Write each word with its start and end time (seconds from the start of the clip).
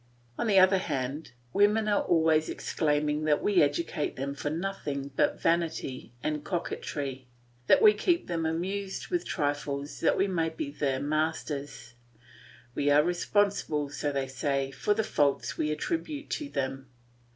On 0.35 0.47
the 0.47 0.57
other 0.57 0.79
hand, 0.79 1.33
women 1.53 1.87
are 1.87 2.01
always 2.01 2.49
exclaiming 2.49 3.25
that 3.25 3.43
we 3.43 3.61
educate 3.61 4.15
them 4.15 4.33
for 4.33 4.49
nothing 4.49 5.11
but 5.15 5.39
vanity 5.39 6.11
and 6.23 6.43
coquetry, 6.43 7.27
that 7.67 7.83
we 7.83 7.93
keep 7.93 8.25
them 8.25 8.43
amused 8.43 9.09
with 9.09 9.27
trifles 9.27 9.99
that 9.99 10.17
we 10.17 10.27
may 10.27 10.49
be 10.49 10.71
their 10.71 10.99
masters; 10.99 11.93
we 12.73 12.89
are 12.89 13.03
responsible, 13.03 13.89
so 13.89 14.11
they 14.11 14.25
say, 14.25 14.71
for 14.71 14.95
the 14.95 15.03
faults 15.03 15.55
we 15.55 15.69
attribute 15.69 16.31
to 16.31 16.49
them. 16.49 16.89